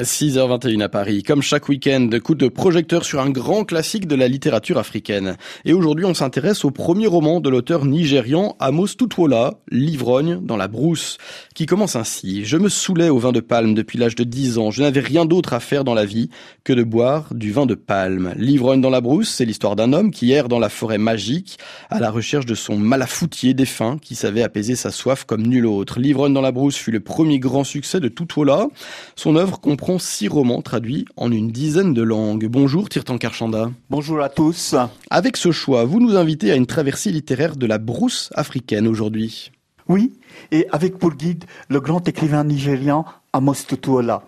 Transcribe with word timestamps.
6h21 0.00 0.82
à 0.82 0.88
Paris. 0.88 1.22
Comme 1.22 1.40
chaque 1.40 1.68
week-end, 1.68 2.10
coup 2.22 2.34
de 2.34 2.48
projecteur 2.48 3.04
sur 3.04 3.20
un 3.20 3.30
grand 3.30 3.64
classique 3.64 4.08
de 4.08 4.16
la 4.16 4.26
littérature 4.26 4.76
africaine. 4.76 5.36
Et 5.64 5.72
aujourd'hui, 5.72 6.04
on 6.04 6.14
s'intéresse 6.14 6.64
au 6.64 6.72
premier 6.72 7.06
roman 7.06 7.38
de 7.38 7.48
l'auteur 7.48 7.84
nigérian 7.84 8.56
Amos 8.58 8.88
Tutwola, 8.98 9.54
L'ivrogne 9.70 10.40
dans 10.42 10.56
la 10.56 10.66
brousse, 10.66 11.18
qui 11.54 11.66
commence 11.66 11.94
ainsi. 11.94 12.44
Je 12.44 12.56
me 12.56 12.68
saoulais 12.68 13.08
au 13.08 13.18
vin 13.18 13.30
de 13.30 13.38
palme 13.38 13.74
depuis 13.74 13.96
l'âge 13.96 14.16
de 14.16 14.24
10 14.24 14.58
ans. 14.58 14.72
Je 14.72 14.82
n'avais 14.82 14.98
rien 14.98 15.26
d'autre 15.26 15.52
à 15.52 15.60
faire 15.60 15.84
dans 15.84 15.94
la 15.94 16.04
vie 16.04 16.28
que 16.64 16.72
de 16.72 16.82
boire 16.82 17.32
du 17.32 17.52
vin 17.52 17.66
de 17.66 17.76
palme. 17.76 18.34
L'ivrogne 18.36 18.80
dans 18.80 18.90
la 18.90 19.00
brousse, 19.00 19.28
c'est 19.28 19.44
l'histoire 19.44 19.76
d'un 19.76 19.92
homme 19.92 20.10
qui 20.10 20.32
erre 20.32 20.48
dans 20.48 20.58
la 20.58 20.70
forêt 20.70 20.98
magique 20.98 21.56
à 21.88 22.00
la 22.00 22.10
recherche 22.10 22.46
de 22.46 22.56
son 22.56 22.76
malafoutier 22.76 23.54
défunt 23.54 23.98
qui 24.02 24.16
savait 24.16 24.42
apaiser 24.42 24.74
sa 24.74 24.90
soif 24.90 25.22
comme 25.22 25.46
nul 25.46 25.66
autre. 25.66 26.00
L'ivrogne 26.00 26.34
dans 26.34 26.40
la 26.40 26.52
brousse 26.52 26.76
fut 26.76 26.90
le 26.90 27.00
premier 27.00 27.38
grand 27.38 27.62
succès 27.62 28.00
de 28.00 28.08
Tutwola. 28.08 28.66
Son 29.14 29.36
œuvre 29.36 29.60
comprend 29.60 29.83
six 29.98 30.28
romans 30.28 30.62
traduits 30.62 31.04
en 31.16 31.30
une 31.30 31.50
dizaine 31.50 31.92
de 31.92 32.02
langues. 32.02 32.46
Bonjour 32.46 32.88
Tirtan 32.88 33.18
Karchanda. 33.18 33.70
Bonjour 33.90 34.20
à 34.20 34.28
tous. 34.28 34.74
Avec 35.10 35.36
ce 35.36 35.52
choix, 35.52 35.84
vous 35.84 36.00
nous 36.00 36.16
invitez 36.16 36.50
à 36.50 36.56
une 36.56 36.66
traversée 36.66 37.10
littéraire 37.10 37.56
de 37.56 37.66
la 37.66 37.78
brousse 37.78 38.30
africaine 38.34 38.88
aujourd'hui. 38.88 39.52
Oui, 39.88 40.14
et 40.50 40.66
avec 40.72 40.98
pour 40.98 41.14
guide 41.14 41.44
le 41.68 41.80
grand 41.80 42.08
écrivain 42.08 42.44
nigérian 42.44 43.04
Amos 43.32 43.66
Tutuola. 43.68 44.24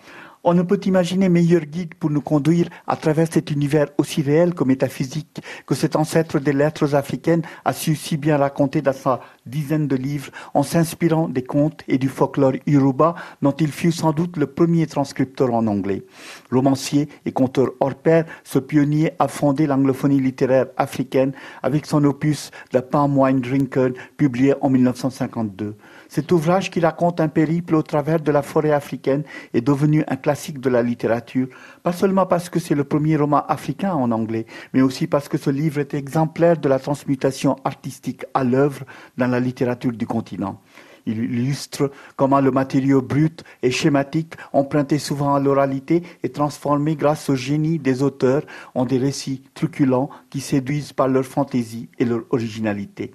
On 0.48 0.55
ne 0.55 0.62
peut 0.62 0.78
imaginer 0.86 1.28
meilleur 1.28 1.62
guide 1.62 1.95
pour 1.96 2.09
nous 2.09 2.20
conduire 2.20 2.68
à 2.87 2.95
travers 2.95 3.27
cet 3.28 3.50
univers 3.50 3.88
aussi 3.98 4.23
réel 4.23 4.54
que 4.54 4.62
métaphysique 4.62 5.41
que 5.66 5.74
cet 5.74 5.96
ancêtre 5.96 6.38
des 6.38 6.52
lettres 6.52 6.95
africaines 6.95 7.42
a 7.64 7.73
su 7.73 7.96
si 7.96 8.16
bien 8.16 8.37
raconter 8.37 8.80
dans 8.80 8.92
sa 8.92 9.18
dizaine 9.45 9.88
de 9.88 9.96
livres 9.96 10.30
en 10.54 10.62
s'inspirant 10.62 11.28
des 11.28 11.42
contes 11.42 11.82
et 11.88 11.98
du 11.98 12.09
folklore 12.09 12.52
Yoruba 12.64 13.16
dont 13.42 13.56
il 13.59 13.73
fut 13.73 13.90
sans 13.90 14.12
doute 14.12 14.37
le 14.37 14.46
premier 14.46 14.87
transcripteur 14.87 15.52
en 15.52 15.66
anglais. 15.66 16.04
Romancier 16.52 17.09
et 17.24 17.32
conteur 17.32 17.71
hors 17.80 17.96
pair, 17.96 18.24
ce 18.45 18.60
pionnier 18.60 19.15
a 19.18 19.26
fondé 19.26 19.66
l'anglophonie 19.66 20.21
littéraire 20.21 20.66
africaine 20.76 21.32
avec 21.65 21.87
son 21.87 22.04
opus 22.04 22.52
The 22.71 22.82
Palm 22.82 23.18
Wine 23.18 23.40
Drinker 23.40 23.90
publié 24.16 24.54
en 24.60 24.71
1952. 24.71 25.74
Cet 26.09 26.30
ouvrage 26.30 26.71
qui 26.71 26.78
raconte 26.78 27.21
un 27.21 27.26
périple 27.26 27.74
au 27.74 27.82
travers 27.82 28.21
de 28.21 28.30
la 28.30 28.43
forêt 28.43 28.71
africaine 28.71 29.24
est 29.52 29.60
devenu 29.60 30.04
un 30.06 30.15
classique 30.15 30.35
de 30.60 30.68
la 30.68 30.82
littérature, 30.82 31.48
pas 31.82 31.92
seulement 31.92 32.26
parce 32.26 32.48
que 32.48 32.60
c'est 32.60 32.74
le 32.74 32.84
premier 32.84 33.16
roman 33.16 33.45
africain 33.46 33.95
en 33.95 34.10
anglais, 34.10 34.46
mais 34.73 34.82
aussi 34.82 35.06
parce 35.06 35.28
que 35.28 35.38
ce 35.38 35.51
livre 35.51 35.80
est 35.80 35.95
exemplaire 35.95 36.59
de 36.59 36.68
la 36.68 36.78
transmutation 36.78 37.56
artistique 37.65 38.24
à 38.34 38.45
l'œuvre 38.45 38.84
dans 39.16 39.28
la 39.28 39.40
littérature 39.40 39.93
du 39.93 40.06
continent. 40.06 40.60
Il 41.06 41.18
illustre 41.18 41.93
comment 42.16 42.40
le 42.40 42.51
matériau 42.51 43.01
brut 43.01 43.45
et 43.62 43.70
schématique, 43.70 44.34
emprunté 44.52 44.98
souvent 44.98 45.34
à 45.37 45.40
l'oralité, 45.40 46.02
est 46.23 46.34
transformé 46.34 46.96
grâce 46.96 47.30
au 47.30 47.37
génie 47.37 47.78
des 47.78 48.02
auteurs 48.02 48.43
en 48.74 48.84
des 48.84 48.98
récits 48.98 49.43
truculents 49.54 50.10
qui 50.30 50.40
séduisent 50.40 50.93
par 50.93 51.06
leur 51.06 51.24
fantaisie 51.24 51.88
et 51.98 52.04
leur 52.04 52.23
originalité. 52.30 53.12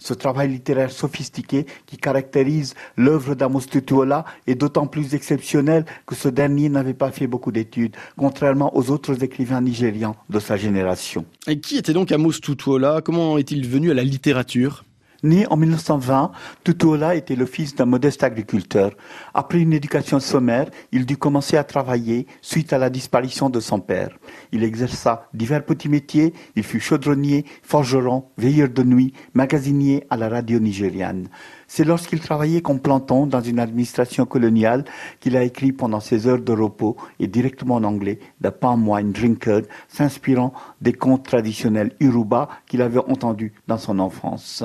Ce 0.00 0.14
travail 0.14 0.48
littéraire 0.48 0.90
sophistiqué 0.90 1.66
qui 1.86 1.98
caractérise 1.98 2.74
l'œuvre 2.96 3.34
d'Amos 3.34 3.60
Tutuola 3.70 4.24
est 4.46 4.54
d'autant 4.54 4.86
plus 4.86 5.14
exceptionnel 5.14 5.84
que 6.06 6.14
ce 6.14 6.28
dernier 6.28 6.68
n'avait 6.68 6.94
pas 6.94 7.12
fait 7.12 7.26
beaucoup 7.26 7.52
d'études, 7.52 7.94
contrairement 8.16 8.76
aux 8.76 8.90
autres 8.90 9.22
écrivains 9.22 9.60
nigérians 9.60 10.16
de 10.30 10.40
sa 10.40 10.56
génération. 10.56 11.24
Et 11.46 11.60
qui 11.60 11.76
était 11.76 11.92
donc 11.92 12.10
Amos 12.12 12.32
Tutuola 12.32 13.02
Comment 13.04 13.38
est-il 13.38 13.68
venu 13.68 13.90
à 13.90 13.94
la 13.94 14.02
littérature? 14.02 14.84
Né 15.22 15.46
en 15.50 15.56
1920, 15.56 16.32
Tutuola 16.64 17.14
était 17.14 17.36
le 17.36 17.44
fils 17.44 17.74
d'un 17.74 17.84
modeste 17.84 18.22
agriculteur. 18.22 18.92
Après 19.34 19.60
une 19.60 19.74
éducation 19.74 20.18
sommaire, 20.18 20.70
il 20.92 21.04
dut 21.04 21.18
commencer 21.18 21.58
à 21.58 21.64
travailler 21.64 22.26
suite 22.40 22.72
à 22.72 22.78
la 22.78 22.88
disparition 22.88 23.50
de 23.50 23.60
son 23.60 23.80
père. 23.80 24.16
Il 24.50 24.64
exerça 24.64 25.28
divers 25.34 25.64
petits 25.64 25.90
métiers. 25.90 26.32
Il 26.56 26.62
fut 26.62 26.80
chaudronnier, 26.80 27.44
forgeron, 27.62 28.24
veilleur 28.38 28.70
de 28.70 28.82
nuit, 28.82 29.12
magasinier 29.34 30.06
à 30.08 30.16
la 30.16 30.30
radio 30.30 30.58
nigériane. 30.58 31.28
C'est 31.66 31.84
lorsqu'il 31.84 32.20
travaillait 32.20 32.62
comme 32.62 32.80
planton 32.80 33.26
dans 33.26 33.42
une 33.42 33.60
administration 33.60 34.24
coloniale 34.24 34.84
qu'il 35.20 35.36
a 35.36 35.44
écrit 35.44 35.72
pendant 35.72 36.00
ses 36.00 36.26
heures 36.26 36.40
de 36.40 36.52
repos 36.52 36.96
et 37.18 37.26
directement 37.26 37.76
en 37.76 37.84
anglais 37.84 38.18
The 38.42 38.50
Palm 38.50 38.88
Wine 38.88 39.12
Drinker, 39.12 39.62
s'inspirant 39.88 40.54
des 40.80 40.94
contes 40.94 41.26
traditionnels 41.26 41.92
Uruba 42.00 42.48
qu'il 42.66 42.80
avait 42.80 42.98
entendus 42.98 43.52
dans 43.68 43.78
son 43.78 43.98
enfance. 43.98 44.64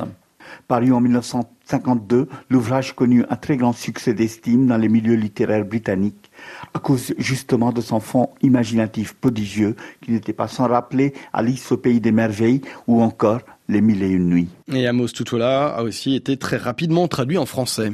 Paru 0.67 0.91
en 0.93 1.01
1952, 1.01 2.27
l'ouvrage 2.49 2.93
connut 2.93 3.25
un 3.29 3.35
très 3.35 3.57
grand 3.57 3.73
succès 3.73 4.13
d'estime 4.13 4.67
dans 4.67 4.77
les 4.77 4.89
milieux 4.89 5.15
littéraires 5.15 5.65
britanniques, 5.65 6.31
à 6.73 6.79
cause 6.79 7.13
justement 7.17 7.71
de 7.71 7.81
son 7.81 7.99
fond 7.99 8.29
imaginatif 8.41 9.13
prodigieux 9.13 9.75
qui 10.01 10.11
n'était 10.11 10.33
pas 10.33 10.47
sans 10.47 10.67
rappeler 10.67 11.13
Alice 11.33 11.71
au 11.71 11.77
pays 11.77 11.99
des 11.99 12.11
merveilles 12.11 12.61
ou 12.87 13.01
encore 13.01 13.41
Les 13.67 13.81
mille 13.81 14.03
et 14.03 14.09
une 14.09 14.29
nuits. 14.29 14.49
Et 14.71 14.87
Amos 14.87 15.07
Tutola 15.07 15.67
a 15.67 15.83
aussi 15.83 16.15
été 16.15 16.37
très 16.37 16.57
rapidement 16.57 17.07
traduit 17.07 17.37
en 17.37 17.45
français. 17.45 17.91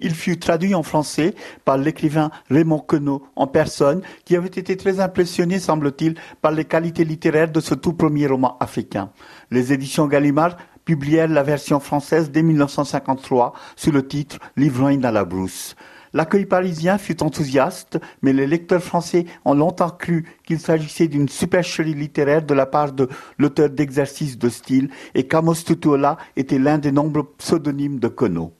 Il 0.00 0.14
fut 0.14 0.38
traduit 0.38 0.74
en 0.74 0.82
français 0.82 1.34
par 1.64 1.78
l'écrivain 1.78 2.30
Raymond 2.50 2.80
Queneau 2.80 3.26
en 3.36 3.46
personne, 3.46 4.02
qui 4.24 4.36
avait 4.36 4.48
été 4.48 4.76
très 4.76 5.00
impressionné, 5.00 5.58
semble-t-il, 5.58 6.16
par 6.42 6.52
les 6.52 6.64
qualités 6.64 7.04
littéraires 7.04 7.50
de 7.50 7.60
ce 7.60 7.74
tout 7.74 7.92
premier 7.92 8.26
roman 8.26 8.58
africain. 8.58 9.10
Les 9.50 9.72
éditions 9.72 10.06
Gallimard 10.06 10.56
publièrent 10.84 11.28
la 11.28 11.42
version 11.42 11.80
française 11.80 12.30
dès 12.30 12.42
1953 12.42 13.52
sous 13.76 13.90
le 13.90 14.06
titre 14.06 14.38
L'ivrogne 14.56 15.00
dans 15.00 15.10
la 15.10 15.24
brousse. 15.24 15.74
L'accueil 16.14 16.46
parisien 16.46 16.96
fut 16.96 17.24
enthousiaste, 17.24 17.98
mais 18.22 18.32
les 18.32 18.46
lecteurs 18.46 18.82
français 18.82 19.26
ont 19.44 19.54
longtemps 19.54 19.90
cru 19.90 20.24
qu'il 20.46 20.60
s'agissait 20.60 21.08
d'une 21.08 21.28
supercherie 21.28 21.94
littéraire 21.94 22.42
de 22.42 22.54
la 22.54 22.66
part 22.66 22.92
de 22.92 23.08
l'auteur 23.36 23.68
d'exercice 23.68 24.38
de 24.38 24.48
style 24.48 24.90
et 25.16 25.26
qu'Amos 25.26 25.64
Tutuola 25.66 26.16
était 26.36 26.60
l'un 26.60 26.78
des 26.78 26.92
nombreux 26.92 27.28
pseudonymes 27.38 27.98
de 27.98 28.06
Queneau. 28.06 28.52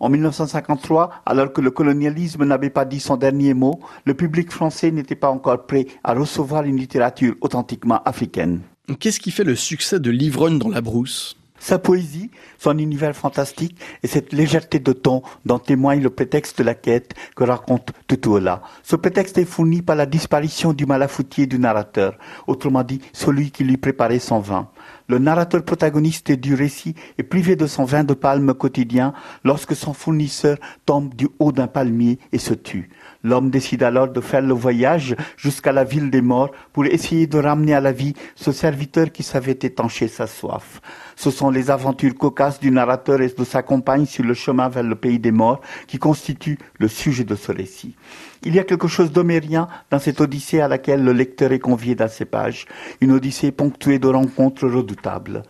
En 0.00 0.08
1953, 0.08 1.22
alors 1.24 1.52
que 1.52 1.60
le 1.60 1.70
colonialisme 1.70 2.44
n'avait 2.44 2.70
pas 2.70 2.84
dit 2.84 3.00
son 3.00 3.16
dernier 3.16 3.54
mot, 3.54 3.80
le 4.04 4.14
public 4.14 4.50
français 4.50 4.90
n'était 4.90 5.16
pas 5.16 5.30
encore 5.30 5.66
prêt 5.66 5.86
à 6.02 6.14
recevoir 6.14 6.64
une 6.64 6.76
littérature 6.76 7.34
authentiquement 7.40 8.02
africaine. 8.04 8.60
Qu'est-ce 8.98 9.20
qui 9.20 9.30
fait 9.30 9.44
le 9.44 9.54
succès 9.54 10.00
de 10.00 10.10
L'ivrogne 10.10 10.58
dans 10.58 10.68
la 10.68 10.80
brousse? 10.80 11.36
Sa 11.58 11.78
poésie, 11.78 12.30
son 12.58 12.78
univers 12.78 13.14
fantastique 13.14 13.76
et 14.02 14.06
cette 14.06 14.32
légèreté 14.32 14.78
de 14.78 14.92
ton 14.92 15.22
dont 15.44 15.58
témoigne 15.58 16.02
le 16.02 16.10
prétexte 16.10 16.58
de 16.58 16.64
la 16.64 16.74
quête 16.74 17.14
que 17.36 17.44
raconte 17.44 17.92
Tutuola. 18.06 18.62
Ce 18.82 18.96
prétexte 18.96 19.38
est 19.38 19.44
fourni 19.44 19.82
par 19.82 19.96
la 19.96 20.06
disparition 20.06 20.72
du 20.72 20.86
malafoutier 20.86 21.46
du 21.46 21.58
narrateur, 21.58 22.16
autrement 22.46 22.82
dit 22.82 23.00
celui 23.12 23.50
qui 23.50 23.64
lui 23.64 23.76
préparait 23.76 24.18
son 24.18 24.40
vin. 24.40 24.68
Le 25.08 25.18
narrateur 25.18 25.62
protagoniste 25.64 26.32
du 26.32 26.54
récit 26.54 26.94
est 27.16 27.22
privé 27.22 27.56
de 27.56 27.66
son 27.66 27.84
vin 27.84 28.04
de 28.04 28.12
palme 28.12 28.52
quotidien 28.52 29.14
lorsque 29.42 29.74
son 29.74 29.94
fournisseur 29.94 30.58
tombe 30.84 31.14
du 31.14 31.28
haut 31.38 31.52
d'un 31.52 31.66
palmier 31.66 32.18
et 32.32 32.38
se 32.38 32.52
tue. 32.52 32.90
L'homme 33.24 33.50
décide 33.50 33.82
alors 33.82 34.08
de 34.08 34.20
faire 34.20 34.42
le 34.42 34.54
voyage 34.54 35.16
jusqu'à 35.36 35.72
la 35.72 35.82
ville 35.82 36.10
des 36.10 36.22
morts 36.22 36.52
pour 36.72 36.86
essayer 36.86 37.26
de 37.26 37.38
ramener 37.38 37.74
à 37.74 37.80
la 37.80 37.90
vie 37.90 38.14
ce 38.36 38.52
serviteur 38.52 39.10
qui 39.10 39.24
savait 39.24 39.58
étancher 39.60 40.06
sa 40.06 40.26
soif. 40.26 40.80
Ce 41.16 41.30
sont 41.30 41.50
les 41.50 41.70
aventures 41.70 42.14
cocasses 42.14 42.60
du 42.60 42.70
narrateur 42.70 43.20
et 43.20 43.28
de 43.28 43.44
sa 43.44 43.62
compagne 43.62 44.06
sur 44.06 44.24
le 44.24 44.34
chemin 44.34 44.68
vers 44.68 44.84
le 44.84 44.94
pays 44.94 45.18
des 45.18 45.32
morts 45.32 45.60
qui 45.88 45.98
constituent 45.98 46.58
le 46.78 46.86
sujet 46.86 47.24
de 47.24 47.34
ce 47.34 47.50
récit. 47.50 47.96
Il 48.44 48.54
y 48.54 48.60
a 48.60 48.64
quelque 48.64 48.86
chose 48.86 49.10
d'homérien 49.10 49.66
dans 49.90 49.98
cette 49.98 50.20
odyssée 50.20 50.60
à 50.60 50.68
laquelle 50.68 51.02
le 51.02 51.12
lecteur 51.12 51.50
est 51.50 51.58
convié 51.58 51.96
dans 51.96 52.08
ces 52.08 52.24
pages, 52.24 52.66
une 53.00 53.10
odyssée 53.10 53.50
ponctuée 53.50 53.98
de 53.98 54.06
rencontres 54.06 54.68
redoutables. 54.68 55.42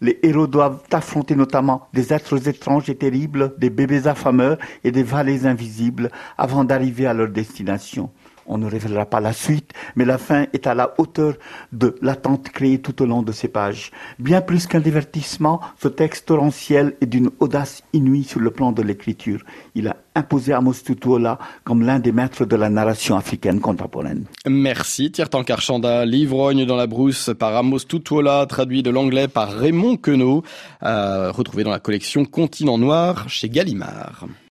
Les 0.00 0.18
héros 0.22 0.46
doivent 0.46 0.82
affronter 0.92 1.36
notamment 1.36 1.88
des 1.92 2.12
êtres 2.12 2.48
étranges 2.48 2.90
et 2.90 2.96
terribles, 2.96 3.54
des 3.58 3.70
bébés 3.70 4.06
affameurs 4.06 4.58
et 4.82 4.90
des 4.90 5.02
vallées 5.02 5.46
invisibles 5.46 6.10
avant 6.36 6.64
d'arriver 6.64 7.06
à 7.06 7.14
leur 7.14 7.28
destination. 7.28 8.10
On 8.46 8.58
ne 8.58 8.68
révélera 8.68 9.06
pas 9.06 9.20
la 9.20 9.32
suite, 9.32 9.72
mais 9.96 10.04
la 10.04 10.18
fin 10.18 10.46
est 10.52 10.66
à 10.66 10.74
la 10.74 10.94
hauteur 10.98 11.34
de 11.72 11.96
l'attente 12.02 12.50
créée 12.50 12.80
tout 12.80 13.00
au 13.02 13.06
long 13.06 13.22
de 13.22 13.32
ces 13.32 13.48
pages. 13.48 13.90
Bien 14.18 14.40
plus 14.40 14.66
qu'un 14.66 14.80
divertissement, 14.80 15.60
ce 15.80 15.88
texte 15.88 16.26
torrentiel 16.26 16.94
est 17.00 17.06
d'une 17.06 17.30
audace 17.40 17.82
inouïe 17.92 18.24
sur 18.24 18.40
le 18.40 18.50
plan 18.50 18.72
de 18.72 18.82
l'écriture. 18.82 19.42
Il 19.74 19.88
a 19.88 19.96
imposé 20.14 20.52
Amos 20.52 20.74
Tutuola 20.84 21.38
comme 21.64 21.82
l'un 21.82 21.98
des 21.98 22.12
maîtres 22.12 22.44
de 22.44 22.56
la 22.56 22.68
narration 22.68 23.16
africaine 23.16 23.60
contemporaine. 23.60 24.26
Merci 24.46 25.10
Tiertan 25.10 25.42
Karchanda, 25.42 26.04
L'ivrogne 26.04 26.66
dans 26.66 26.76
la 26.76 26.86
brousse 26.86 27.30
par 27.38 27.56
Amos 27.56 27.80
Tutuola, 27.80 28.46
traduit 28.46 28.82
de 28.82 28.90
l'anglais 28.90 29.26
par 29.26 29.52
Raymond 29.52 29.96
Queneau, 29.96 30.44
retrouvé 30.82 31.64
dans 31.64 31.70
la 31.70 31.80
collection 31.80 32.24
Continent 32.24 32.78
Noir 32.78 33.28
chez 33.28 33.48
Gallimard. 33.48 34.26